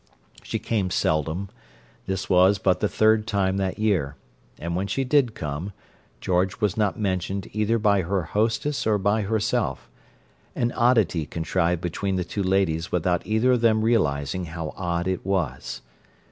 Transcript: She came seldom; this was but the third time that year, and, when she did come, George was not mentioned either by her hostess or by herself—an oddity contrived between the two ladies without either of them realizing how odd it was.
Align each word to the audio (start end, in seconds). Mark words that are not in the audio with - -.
She 0.41 0.57
came 0.57 0.89
seldom; 0.89 1.49
this 2.07 2.27
was 2.27 2.57
but 2.57 2.79
the 2.79 2.89
third 2.89 3.27
time 3.27 3.57
that 3.57 3.77
year, 3.77 4.15
and, 4.57 4.75
when 4.75 4.87
she 4.87 5.03
did 5.03 5.35
come, 5.35 5.73
George 6.19 6.59
was 6.59 6.75
not 6.75 6.99
mentioned 6.99 7.47
either 7.53 7.77
by 7.77 8.01
her 8.01 8.23
hostess 8.23 8.87
or 8.87 8.97
by 8.97 9.21
herself—an 9.21 10.71
oddity 10.71 11.27
contrived 11.27 11.81
between 11.81 12.15
the 12.15 12.23
two 12.25 12.41
ladies 12.41 12.91
without 12.91 13.27
either 13.27 13.51
of 13.51 13.61
them 13.61 13.83
realizing 13.83 14.45
how 14.45 14.73
odd 14.75 15.07
it 15.07 15.23
was. 15.23 15.83